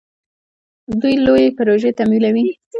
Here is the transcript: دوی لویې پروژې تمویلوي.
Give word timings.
دوی 1.01 1.15
لویې 1.25 1.55
پروژې 1.57 1.91
تمویلوي. 1.97 2.47